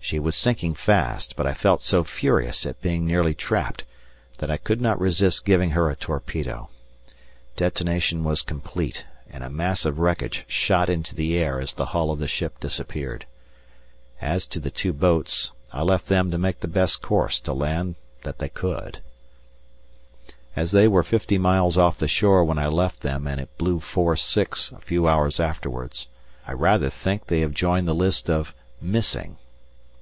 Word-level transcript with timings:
She 0.00 0.18
was 0.18 0.36
sinking 0.36 0.72
fast, 0.72 1.36
but 1.36 1.46
I 1.46 1.52
felt 1.52 1.82
so 1.82 2.02
furious 2.02 2.64
at 2.64 2.80
being 2.80 3.04
nearly 3.04 3.34
trapped 3.34 3.84
that 4.38 4.50
I 4.50 4.56
could 4.56 4.80
not 4.80 4.98
resist 4.98 5.44
giving 5.44 5.72
her 5.72 5.90
a 5.90 5.96
torpedo; 5.96 6.70
detonation 7.56 8.24
was 8.24 8.40
complete, 8.40 9.04
and 9.28 9.44
a 9.44 9.50
mass 9.50 9.84
of 9.84 9.98
wreckage 9.98 10.46
shot 10.48 10.88
into 10.88 11.14
the 11.14 11.36
air 11.36 11.60
as 11.60 11.74
the 11.74 11.86
hull 11.86 12.10
of 12.10 12.20
the 12.20 12.26
ship 12.26 12.58
disappeared. 12.58 13.26
As 14.18 14.46
to 14.46 14.58
the 14.58 14.70
two 14.70 14.94
boats, 14.94 15.52
I 15.74 15.82
left 15.82 16.08
them 16.08 16.30
to 16.30 16.38
make 16.38 16.60
the 16.60 16.68
best 16.68 17.02
course 17.02 17.38
to 17.40 17.52
land 17.52 17.96
that 18.22 18.38
they 18.38 18.48
could. 18.48 19.02
As 20.56 20.72
they 20.72 20.88
were 20.88 21.02
fifty 21.04 21.36
miles 21.36 21.76
off 21.76 21.98
the 21.98 22.08
shore 22.08 22.44
when 22.46 22.58
I 22.58 22.68
left 22.68 23.02
them 23.02 23.26
and 23.26 23.38
it 23.38 23.58
blew 23.58 23.78
force 23.78 24.22
six 24.22 24.72
a 24.72 24.78
few 24.80 25.06
hours 25.06 25.38
afterwards, 25.38 26.08
I 26.46 26.52
rather 26.54 26.88
think 26.88 27.26
they 27.26 27.40
have 27.40 27.52
joined 27.52 27.86
the 27.86 27.94
list 27.94 28.30
of 28.30 28.54
"Missing." 28.80 29.36